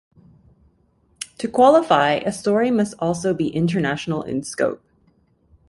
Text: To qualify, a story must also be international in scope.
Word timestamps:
To 1.37 1.47
qualify, 1.47 2.13
a 2.13 2.31
story 2.31 2.71
must 2.71 2.95
also 2.97 3.35
be 3.35 3.49
international 3.55 4.23
in 4.23 4.41
scope. 4.41 4.81